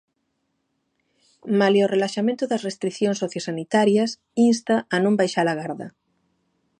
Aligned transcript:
Malia 1.59 1.87
o 1.87 1.91
relaxamento 1.95 2.43
das 2.47 2.65
restricións 2.67 3.17
sociosanitarias, 3.23 4.09
insta 4.49 4.75
a 4.95 4.97
"non 5.03 5.17
baixar 5.19 5.47
a 5.49 5.57
garda". 5.61 5.87